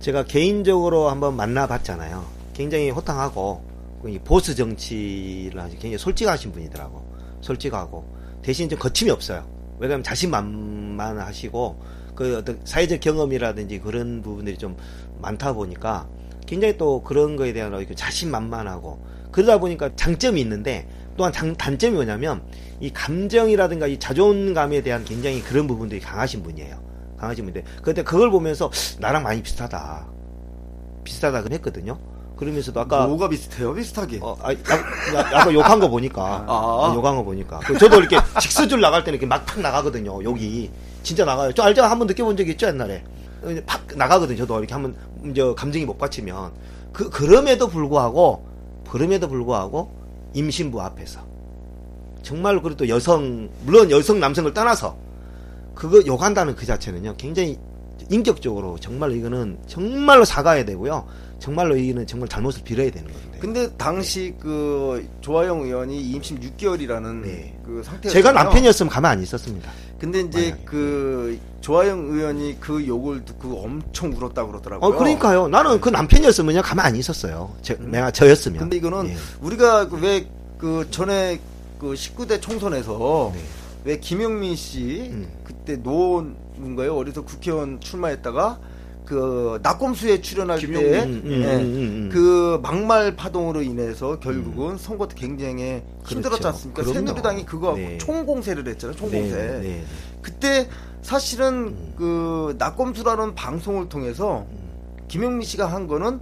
[0.00, 2.24] 제가 개인적으로 한번 만나봤잖아요.
[2.56, 3.62] 굉장히 호탕하고
[4.08, 7.04] 이 보수 정치를 아주 굉장히 솔직하신 분이더라고.
[7.42, 9.46] 솔직하고 대신 좀 거침이 없어요.
[9.78, 11.82] 왜냐하면 자신만만하시고
[12.14, 14.74] 그 어떤 사회적 경험이라든지 그런 부분들이 좀
[15.20, 16.08] 많다 보니까
[16.46, 20.88] 굉장히 또 그런 거에 대한 이렇게 자신만만하고 그러다 보니까 장점이 있는데
[21.18, 22.42] 또한 장- 단점이 뭐냐면
[22.80, 26.82] 이 감정이라든가 이 자존감에 대한 굉장히 그런 부분들이 강하신 분이에요.
[27.18, 30.06] 강하신 분인데 그때 그걸 보면서 나랑 많이 비슷하다.
[31.04, 32.15] 비슷하다 그 했거든요.
[32.36, 33.72] 그러면서도 아까 뭐가 비슷해요?
[33.74, 34.18] 비슷하게.
[34.22, 34.56] 어, 아, 야,
[35.14, 36.44] 야, 아까 욕한 거 보니까.
[36.46, 36.92] 아.
[36.94, 37.60] 욕한 거 보니까.
[37.60, 40.22] 그 저도 이렇게 직수줄 나갈 때는 이렇게 막 팍 나가거든요.
[40.22, 40.70] 욕이.
[41.02, 41.52] 진짜 나가요.
[41.52, 41.82] 저 알죠?
[41.82, 42.66] 한번 느껴본 적 있죠?
[42.66, 43.02] 옛날에.
[43.64, 44.38] 팍 나가거든요.
[44.38, 44.94] 저도 이렇게 한번,
[45.34, 46.52] 저, 감정이 못 받치면.
[46.92, 48.46] 그, 그럼에도 불구하고,
[48.90, 49.90] 그럼에도 불구하고,
[50.34, 51.20] 임신부 앞에서.
[52.22, 54.96] 정말 그래도 여성, 물론 여성, 남성을 떠나서,
[55.74, 57.58] 그거 욕한다는 그 자체는요, 굉장히
[58.10, 61.06] 인격적으로 정말로 이거는 정말로 사과해야 되고요.
[61.38, 63.38] 정말로 이거는 정말 잘못을 빌어야 되는 건데.
[63.38, 67.58] 근데 당시 그 조하영 의원이 임신 6개월이라는 네.
[67.64, 68.10] 그 상태였어요.
[68.12, 69.70] 제가 남편이었으면 가만 안 있었습니다.
[69.98, 70.62] 근데 이제 만약에.
[70.64, 74.88] 그 조하영 의원이 그 욕을 듣고 엄청 울었다 그러더라고요.
[74.88, 75.48] 어, 그러니까요.
[75.48, 77.54] 나는 그 남편이었으면 그냥 가만 안 있었어요.
[77.60, 78.58] 저, 내가 저였으면.
[78.60, 79.16] 근데 이거는 예.
[79.40, 80.26] 우리가 왜
[80.58, 81.40] 그 전에
[81.78, 83.40] 그 19대 총선에서 네.
[83.84, 85.28] 왜 김영민 씨 음.
[85.44, 86.26] 그때 노
[86.64, 86.96] 인가요?
[86.96, 88.58] 어디서 국회의원 출마했다가
[89.04, 90.90] 그 낙검수에 출연할 김용민.
[90.92, 92.10] 때 음, 음, 예, 음, 음, 음.
[92.12, 96.48] 그 막말 파동으로 인해서 결국은 선거 때 굉장히 힘들었지 그렇죠.
[96.48, 96.82] 않습니까?
[96.82, 96.94] 그럼요.
[96.94, 97.98] 새누리당이 그거 갖고 네.
[97.98, 98.96] 총공세를 했잖아요.
[98.96, 99.36] 총공세.
[99.36, 99.84] 네, 네.
[100.22, 100.68] 그때
[101.02, 101.94] 사실은 음.
[101.96, 104.44] 그 낙검수라는 방송을 통해서
[105.06, 106.18] 김영민 씨가 한 거는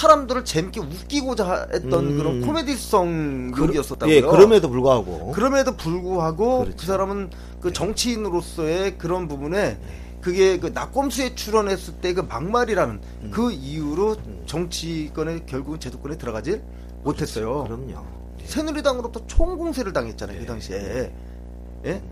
[0.00, 2.18] 사람들을 재밌게 웃기고자 했던 음.
[2.18, 4.14] 그런 코미디성 그- 욕이었었다고요.
[4.14, 5.32] 예, 그럼에도 불구하고.
[5.32, 6.76] 그럼에도 불구하고 그렇죠.
[6.76, 7.30] 그 사람은
[7.60, 9.78] 그 정치인으로서의 그런 부분에
[10.20, 16.62] 그게 그 낙검수에 출연했을 때 그 막말이라는 그 이유로 정치권에 결국은 제도권에 들어가질
[17.02, 17.64] 못했어요.
[17.64, 18.04] 그럼요.
[18.44, 20.40] 새누리당으로부터 총공세를 당했잖아요 네.
[20.44, 21.12] 그 당시에.
[21.86, 22.02] 예?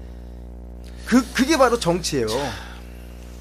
[1.07, 2.29] 그 그게 바로 정치예요.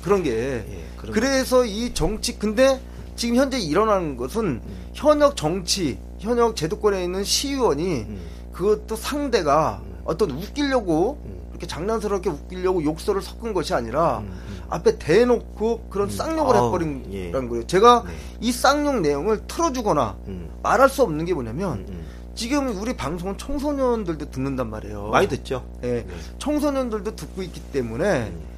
[0.04, 0.32] 그런 게.
[0.32, 2.82] 예, 그래서 이 정치 근데
[3.16, 4.62] 지금 현재 일어나는 것은
[4.94, 8.22] 현역 정치, 현역 제도권에 있는 시의원이 음.
[8.52, 11.44] 그것도 상대가 어떤 웃기려고 음.
[11.52, 14.62] 이렇게 장난스럽게 웃기려고 욕설을 섞은 것이 아니라 음, 음.
[14.70, 17.32] 앞에 대놓고 그런 쌍욕을 아우, 해버린 예.
[17.32, 17.68] 거예요.
[17.68, 18.14] 제가 네.
[18.42, 22.06] 이 쌍욕 내용을 틀어주거나 음, 말할 수 없는 게 뭐냐면 음, 음.
[22.36, 25.10] 지금 우리 방송은 청소년들도 듣는단 말이에요.
[25.10, 25.64] 많이 듣죠.
[25.84, 26.08] 예, 네.
[26.40, 28.53] 청소년들도 듣고 있기 때문에 음.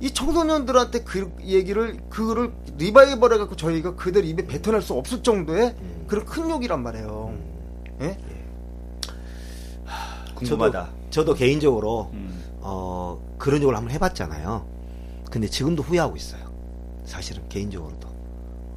[0.00, 6.04] 이 청소년들한테 그 얘기를 그거를 리바이벌 해갖고 저희가 그들 입에 뱉어낼 수 없을 정도의 음.
[6.06, 7.34] 그런 큰 욕이란 말이에요.
[8.00, 8.16] 예?
[10.34, 10.84] 궁금하다.
[10.86, 12.42] 저도, 저도 개인적으로 음.
[12.60, 14.66] 어, 그런 욕을 한번 해봤잖아요.
[15.30, 16.40] 근데 지금도 후회하고 있어요.
[17.04, 18.08] 사실은 개인적으로도.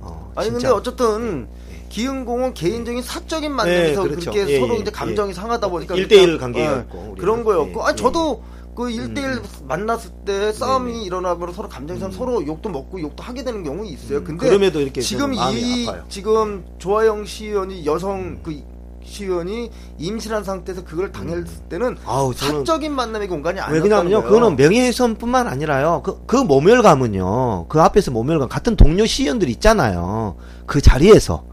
[0.02, 0.76] 어, 아니 근데 진짜.
[0.76, 1.86] 어쨌든 네.
[1.88, 4.32] 기흥공은 개인적인 사적인 만남에서 네, 그렇죠.
[4.32, 5.34] 그렇게 예, 서로 예, 이제 감정이 예.
[5.34, 7.16] 상하다 보니까 일대일 그렇게- 관계였고, 예, 우리는.
[7.16, 7.96] 그런 거였고 예, 아 예.
[7.96, 8.44] 저도
[8.76, 9.44] 그 일대일 음.
[9.68, 11.04] 만났을 때 싸움이 네네.
[11.06, 12.18] 일어나고 서로 감정이 상하 음.
[12.18, 14.20] 서로 욕도 먹고 욕도 하게 되는 경우 있어요.
[14.20, 16.04] 음, 근데 그럼에도 이렇게 지금 이 아파요.
[16.10, 18.62] 지금 조하영 시의원이 여성 그
[19.06, 24.06] 시의원이 임신한 상태에서 그걸 당했을 때는 아우, 사적인 만남의 공간이 왜 아니었다는.
[24.12, 24.24] 거예요.
[24.24, 26.02] 그거는 명예훼손뿐만 아니라요.
[26.04, 27.68] 그, 그 모멸감은요.
[27.68, 30.36] 그 앞에서 모멸감 같은 동료 시의원들 있잖아요.
[30.66, 31.44] 그 자리에서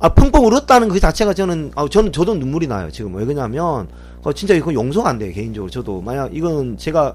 [0.00, 2.90] 아 펑펑 울었다는 그 자체가 저는 아 저는 저도 눈물이 나요.
[2.90, 3.88] 지금 왜 그러냐면
[4.22, 5.32] 어, 진짜 이거 용서가 안 돼요.
[5.32, 7.14] 개인적으로 저도 만약 이건 제가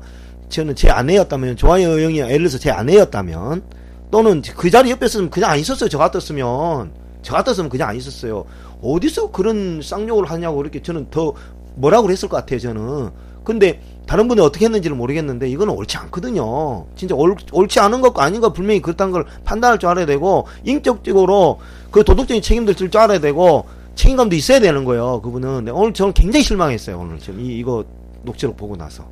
[0.50, 3.63] 저는 제 아내였다면 조하영 의원이 예를 들어서 제 아내였다면
[4.12, 5.89] 또는 그 자리 옆에 있으면 그냥 안 있었어요.
[5.89, 6.91] 저 같았으면
[7.22, 8.46] 저 같았으면 그냥 안 있었어요.
[8.82, 11.34] 어디서 그런 쌍욕을 하냐고 이렇게 저는 더
[11.76, 12.60] 뭐라고 그랬을 것 같아요.
[12.60, 13.12] 저는
[13.46, 16.86] 근데 다른 분이 어떻게 했는지는 모르겠는데 이거는 옳지 않거든요.
[16.96, 21.60] 진짜 옳, 옳지 않은 것과 아닌 것 분명히 그렇다는 걸 판단할 줄 알아야 되고 인격적으로
[21.92, 25.22] 그 도덕적인 책임들 질줄 알아야 되고 책임감도 있어야 되는 거예요.
[25.22, 27.00] 그분은 오늘 저는 굉장히 실망했어요.
[27.00, 27.86] 오늘 지금 이, 이거
[28.24, 29.04] 녹취록 보고 나서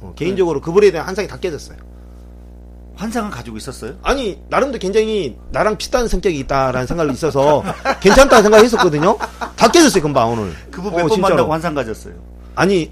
[0.00, 1.78] 어, 개인적으로 그분에 대한 한상이 다 깨졌어요.
[2.94, 3.94] 환상은 가지고 있었어요?
[4.02, 7.62] 아니 나름도 굉장히 나랑 비슷한 성격이 있다라는 생각이 있어서
[8.00, 9.18] 괜찮다는 생각했었거든요.
[9.56, 10.52] 다 깨졌어요 금방 오늘.
[10.70, 11.34] 그분 어, 몇번 진짜로.
[11.34, 12.14] 만나고 환상 가졌어요.
[12.54, 12.90] 아니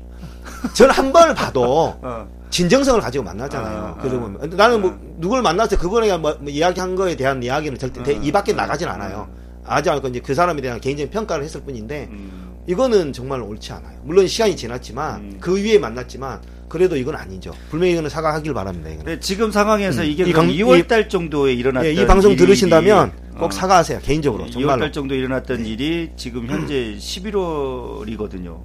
[0.74, 2.28] 저는 한 번을 봐도 어.
[2.50, 3.96] 진정성을 가지고 만나잖아요.
[3.98, 7.78] 아, 그러고 아, 근데 나는 뭐 누굴 만나서 그분에게 뭐, 뭐 이야기한 거에 대한 이야기는
[7.78, 9.28] 절대 대- 아, 이 밖에 아, 나가진 아, 않아요.
[9.64, 12.52] 하지 않고 이제 그 사람에 대한 개인적인 평가를 했을 뿐인데 음.
[12.68, 13.98] 이거는 정말 옳지 않아요.
[14.04, 15.36] 물론 시간이 지났지만 음.
[15.40, 17.52] 그 위에 만났지만 그래도 이건 아니죠.
[17.70, 18.88] 분명히 이거는 사과하길 바랍니다.
[18.90, 19.04] 이거는.
[19.04, 20.06] 근데 지금 상황에서 음.
[20.06, 23.50] 이게 이 강- 2월 달 정도에 일어났던 예, 이 방송 일이- 들으신다면 꼭 어.
[23.50, 24.00] 사과하세요.
[24.02, 24.80] 개인적으로 2월 정말로.
[24.80, 28.58] 달 정도 일어났던 일이 지금 현재 11월이거든요.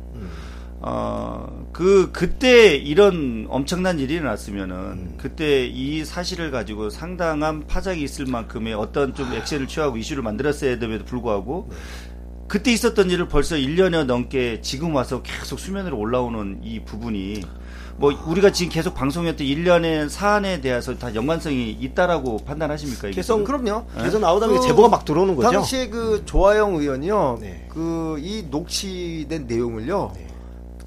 [0.80, 0.82] 음.
[0.82, 5.14] 어, 그, 그때 이런 엄청난 일이 일어났으면은, 음.
[5.18, 11.06] 그때 이 사실을 가지고 상당한 파장이 있을 만큼의 어떤 좀 액션을 취하고 이슈를 만들었어야 됨에도
[11.06, 11.76] 불구하고, 네.
[12.48, 17.42] 그때 있었던 일을 벌써 1년여 넘게 지금 와서 계속 수면으로 올라오는 이 부분이,
[17.98, 23.10] 뭐, 우리가 지금 계속 방송했던 1년의 사안에 대해서 다 연관성이 있다라고 판단하십니까?
[23.10, 23.16] 이게?
[23.18, 23.86] 개성- 그럼요.
[24.02, 25.52] 계속 나오다면 그 제보가 막 들어오는 거죠.
[25.52, 27.38] 당시에 그 조아영 의원이요.
[27.42, 27.68] 네.
[27.70, 30.14] 그 이 녹취된 내용을요.
[30.16, 30.28] 네.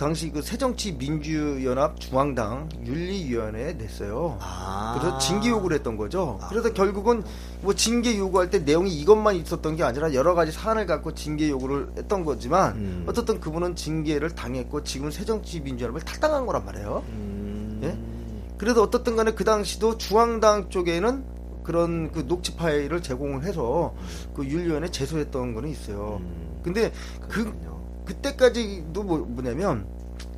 [0.02, 4.36] 그 당시 그 새정치민주연합 중앙당 윤리위원회에 냈어요.
[4.40, 4.98] 아.
[4.98, 6.40] 그래서 징계 요구를 했던 거죠.
[6.42, 6.48] 아.
[6.48, 7.22] 그래서 결국은
[7.60, 11.92] 뭐 징계 요구할 때 내용이 이것만 있었던 게 아니라 여러 가지 사안을 갖고 징계 요구를
[11.96, 13.04] 했던 거지만 음.
[13.06, 17.04] 어쨌든 그분은 징계를 당했고 지금 새정치민주연합을 탈당한 거란 말이에요.
[17.06, 17.80] 음.
[17.84, 18.58] 예?
[18.58, 21.24] 그래도 어떻든 간에 그 당시도 중앙당 쪽에는
[21.62, 23.94] 그런 그 녹취 파일을 제공을 해서
[24.34, 26.18] 그 윤리위원회 제소했던 거는 있어요.
[26.22, 26.60] 음.
[26.64, 27.71] 근데 그 그렇군요.
[28.12, 29.86] 그때까지도 뭐, 뭐냐면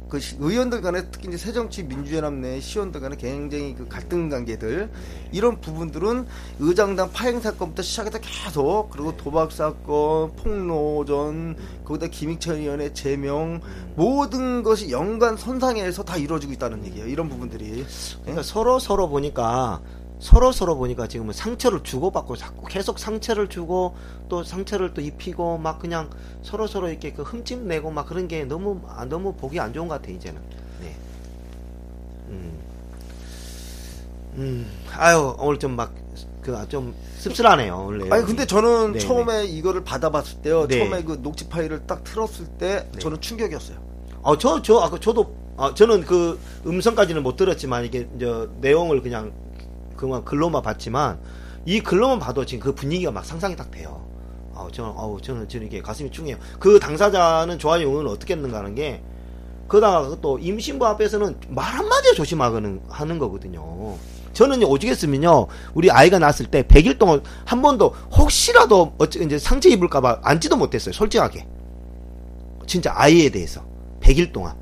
[0.08, 4.88] 그 시- 의원들 간에 특히 이제 새정치 민주연합 내 시원들 간에 굉장히 그 갈등 관계들
[5.32, 6.26] 이런 부분들은
[6.60, 13.60] 의장당 파행 사건부터 시작해서 계속 그리고 도박 사건, 폭로전, 거기다 김익천 의원의 제명
[13.96, 17.08] 모든 것이 연관 선상에서 다 이루어지고 있다는 얘기예요.
[17.08, 17.84] 이런 부분들이.
[18.22, 19.80] 그러니까 서로 서로 보니까
[20.20, 23.94] 서로 서로 보니까 지금은 상처를 주고받고 자꾸 계속 상처를 주고
[24.28, 26.08] 또 상처를 또 입히고 막 그냥
[26.42, 29.88] 서로 서로 이렇게 그 흠집 내고 막 그런 게 너무 아, 너무 보기 안 좋은
[29.88, 30.40] 것 같아 이제는.
[30.80, 30.96] 네.
[32.28, 32.58] 음.
[34.36, 34.66] 음.
[34.96, 36.04] 아유 오늘 좀 막
[36.44, 38.08] 그 좀 씁쓸하네요 원래.
[38.10, 40.66] 아니 근데 저는 네, 처음에 이거를 받아봤을 때요.
[40.68, 40.78] 네.
[40.78, 42.98] 처음에 그 녹취 파일을 딱 틀었을 때 네.
[42.98, 43.78] 저는 충격이었어요.
[44.22, 49.32] 어, 저, 저, 아까 저도, 아, 저는 그 음성까지는 못 들었지만, 이게, 저, 내용을 그냥,
[49.96, 51.18] 그만 글로만 봤지만,
[51.66, 54.06] 이 글로만 봐도 지금 그 분위기가 막 상상이 딱 돼요.
[54.54, 56.36] 아, 저는, 아우, 저는, 저는 이게 가슴이 충해요.
[56.58, 59.02] 그 당사자는 좋아요 용어는 어떻게 했는가 하는 게,
[59.66, 63.96] 그러다가 또 임신부 앞에서는 말 한마디 조심하는, 하는 거거든요.
[64.32, 70.20] 저는 오죽했으면요, 우리 아이가 낳았을 때 100일 동안 한 번도 혹시라도, 어찌, 이제 상처 입을까봐
[70.22, 71.46] 앉지도 못했어요, 솔직하게.
[72.66, 73.62] 진짜 아이에 대해서
[74.00, 74.56] 100일 동안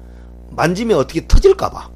[0.50, 1.88] 만지면 어떻게 터질까봐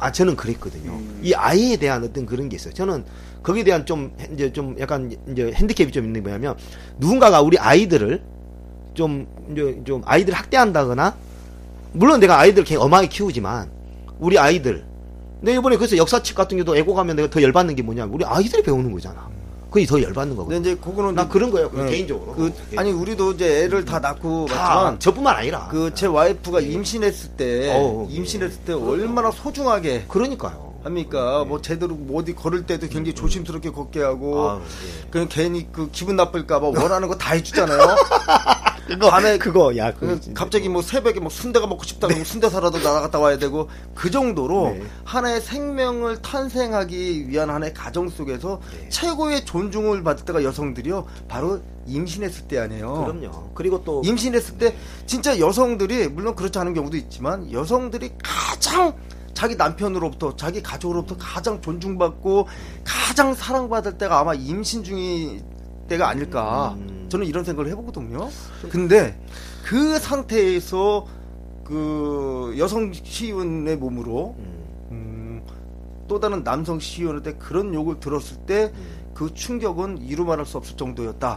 [0.00, 0.92] 아 저는 그랬거든요.
[0.92, 1.20] 음.
[1.22, 2.72] 이 아이에 대한 어떤 그런 게 있어요.
[2.72, 3.04] 저는
[3.42, 6.56] 거기에 대한 좀 이제 좀 약간 이제 핸디캡이 좀 있는 게 뭐냐면
[6.98, 8.22] 누군가가 우리 아이들을
[8.94, 11.14] 좀 이제 좀 아이들 학대한다거나
[11.92, 13.70] 물론 내가 아이들 을 어마하게 키우지만
[14.18, 14.84] 우리 아이들
[15.42, 18.62] 내 이번에 그래서 역사책 같은 경우도 애고 가면 내가 더 열받는 게 뭐냐 우리 아이들이
[18.62, 19.29] 배우는 거잖아
[19.70, 21.90] 그게 더 열받는 거거든 근데 이제 그거는 나 그런 거예요 그 네.
[21.90, 27.30] 개인적으로 그 아니 우리도 이제 애를 다 낳고 다 저뿐만 아니라 그 제 와이프가 임신했을
[27.30, 30.70] 때 어, 임신했을 때 얼마나 소중하게 그러니까요.
[30.82, 31.44] 합니까?
[31.46, 35.10] 뭐 제대로 뭐 어디 걸을 때도 굉장히 조심스럽게 걷게 하고 아유, 예.
[35.10, 37.78] 그냥 괜히 그 기분 나쁠까봐 원하는 거 다 해주잖아요.
[38.98, 43.38] 밤에 그거 야그그 갑자기 뭐 새벽에 뭐 순대가 먹고 싶다 그러면 순대 사라도 나갔다 와야
[43.38, 44.82] 되고 그 정도로 네.
[45.04, 48.88] 하나의 생명을 탄생하기 위한 하나의 가정 속에서 네.
[48.88, 53.04] 최고의 존중을 받을 때가 여성들이요 바로 임신했을 때 아니에요.
[53.04, 53.50] 그럼요.
[53.54, 54.76] 그리고 또 임신했을 때
[55.06, 58.94] 진짜 여성들이 물론 그렇지 않은 경우도 있지만 여성들이 가장
[59.34, 62.46] 자기 남편으로부터 자기 가족으로부터 가장 존중받고
[62.84, 65.42] 가장 사랑받을 때가 아마 임신 중이
[65.88, 66.99] 때가 아닐까 음.
[67.10, 68.28] 저는 이런 생각을 해보거든요.
[68.70, 69.20] 근데
[69.64, 71.06] 그 상태에서
[71.64, 75.42] 그 여성 시의원의 몸으로 음, 음,
[76.08, 79.10] 또 다른 남성 시의원한테 그런 욕을 들었을 때 음.
[79.12, 81.36] 그 충격은 이루 말할 수 없을 정도였다.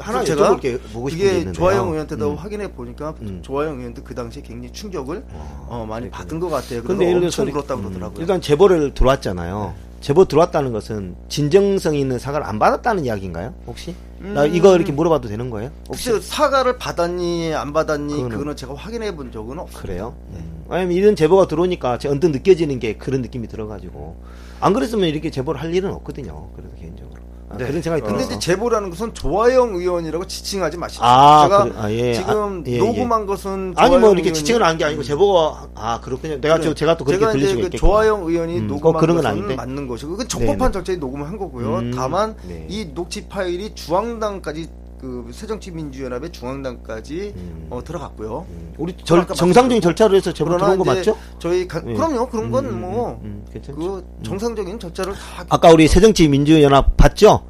[0.00, 1.52] 하나 제가 여쭤볼 게 보고 싶은 게 이게.
[1.52, 2.36] 조아영 의원한테도 음.
[2.36, 3.40] 확인해 보니까 음.
[3.42, 6.10] 조아영 의원도 그 당시에 굉장히 충격을 와, 어, 많이 그랬군요.
[6.10, 6.82] 받은 것 같아요.
[6.84, 8.20] 근데 예를 엄청 들어서 울었다 음, 그러더라고요.
[8.20, 9.74] 일단 제보를 들어왔잖아요.
[10.00, 13.54] 제보 들어왔다는 것은 진정성 있는 사과를 안 받았다는 이야기인가요?
[13.66, 13.94] 혹시?
[14.20, 14.54] 나 음.
[14.54, 15.70] 이거 이렇게 물어봐도 되는 거예요?
[15.88, 19.82] 혹시 혹시 사과를 받았니 안 받았니 그거는- 그거는, 제가 확인해 본 적은 없어요.
[19.82, 20.16] 그래요?
[20.30, 20.64] 음.
[20.68, 24.16] 아니면 이런 제보가 들어오니까 제 언뜻 느껴지는 게 그런 느낌이 들어가지고
[24.60, 26.50] 안 그랬으면 이렇게 제보를 할 일은 없거든요.
[26.54, 27.17] 그래서 개인적으로 아,
[27.56, 27.66] 네.
[27.66, 28.26] 그런 생각이 근데 들어서.
[28.36, 31.02] 이제 제보라는 것은 조화영 의원이라고 지칭하지 마시죠.
[31.02, 31.72] 아, 제가 그래.
[31.78, 32.12] 아, 예.
[32.14, 32.78] 지금 아, 예, 예.
[32.78, 36.40] 녹음한 것은 아니 뭐 이렇게 지칭을 한 게 아니고 제보가 아 그렇군요.
[36.40, 37.80] 내가 저 제가 또 그렇게 들릴 수가 그 있겠구나.
[37.90, 39.54] 조화영 의원이 음, 녹음한 어, 그런 건 아닌데?
[39.56, 40.72] 맞는 것이고 그건 적법한 네네.
[40.72, 41.76] 절차에 녹음을 한 거고요.
[41.78, 42.66] 음, 다만 네.
[42.68, 44.68] 이 녹취 파일이 중앙당까지
[45.00, 47.66] 그 새정치민주연합의 중앙당까지 음.
[47.70, 48.46] 어, 들어갔고요.
[48.48, 51.16] 음, 우리 절, 정상적인 절차로 해서 제보 들어온 거 맞죠?
[51.38, 51.94] 저희 가, 예.
[51.94, 52.28] 그럼요.
[52.28, 53.78] 그런 건 음, 뭐 음, 음, 괜찮죠.
[53.78, 57.44] 그 정상적인 절차를 다 아까 우리 새정치민주연합 봤죠?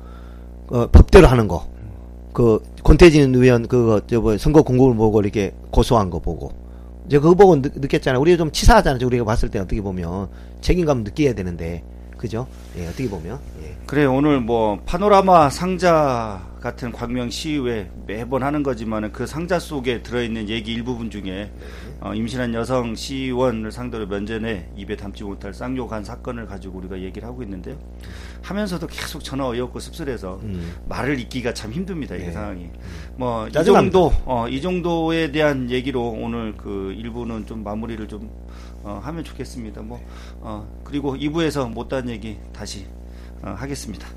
[0.68, 1.66] 어, 법대로 하는 거.
[2.32, 6.52] 그 권태진 의원 그거 저뭐 선거 공고를 보고 이렇게 고소한 거 보고
[7.06, 8.20] 이제 그거 보고 느, 느꼈잖아요.
[8.20, 9.04] 우리가 좀 치사하잖아요.
[9.04, 10.28] 우리가 봤을 때 어떻게 보면
[10.60, 11.82] 책임감 느껴야 되는데
[12.16, 12.46] 그죠?
[12.76, 13.76] 예, 어떻게 보면 예.
[13.86, 20.48] 그래 오늘 뭐 파노라마 상자 같은 광명 시위회 매번 하는 거지만은 그 상자 속에 들어있는
[20.48, 21.52] 얘기 일부분 중에
[22.00, 27.42] 어, 임신한 여성 시의원을 상대로 면전에 입에 담지 못할 쌍욕한 사건을 가지고 우리가 얘기를 하고
[27.42, 27.76] 있는데요.
[28.42, 30.74] 하면서도 계속 전화 어이없고 씁쓸해서 음.
[30.88, 32.14] 말을 잇기가 참 힘듭니다.
[32.14, 32.32] 이게 네.
[32.32, 32.70] 상황이.
[33.16, 33.52] 뭐 이.
[33.52, 38.30] 정도 어, 이 정도에 대한 얘기로 오늘 그 일부는 좀 마무리를 좀
[38.82, 39.82] 어, 하면 좋겠습니다.
[39.82, 40.00] 뭐
[40.40, 42.86] 어, 그리고 2부에서 못다한 얘기 다시
[43.42, 44.08] 어, 하겠습니다.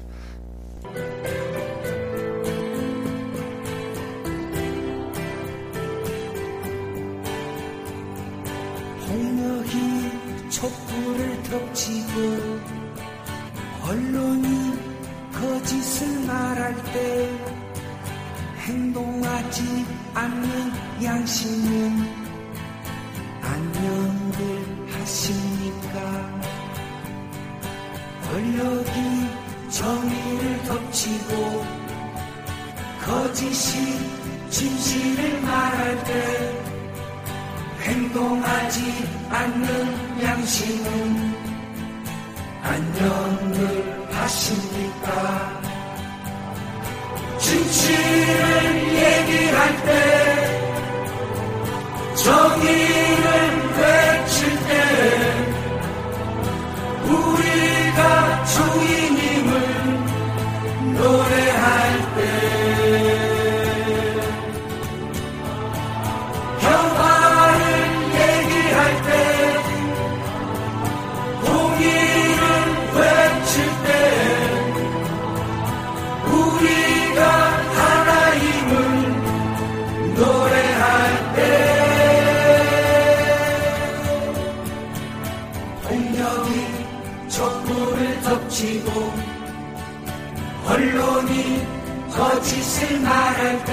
[9.11, 12.59] 폭력이 촛불을 덮치고
[13.83, 14.79] 언론이
[15.33, 17.29] 거짓을 말할 때
[18.59, 22.07] 행동하지 않는 양심은
[23.41, 26.41] 안녕을 하십니까?
[28.29, 28.91] 권력이
[29.71, 31.65] 정의를 덮치고
[33.03, 36.60] 거짓이 진실을 말할 때
[38.11, 41.33] 행동하지 않는 양심은
[42.61, 45.61] 안녕을 하십니까?
[47.39, 49.89] 진실을 얘기할 때
[52.15, 53.25] 정의를
[53.77, 54.71] 외칠 때
[57.05, 59.10] 우리가 주인
[93.51, 93.71] 할 때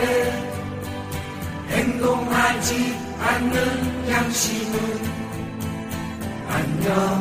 [1.71, 4.75] 행동하지 않는 양심은
[6.49, 7.18] 안녕.